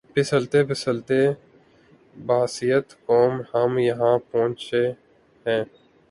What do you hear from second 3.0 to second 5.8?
قوم ہم یہاں پہنچے ہیں۔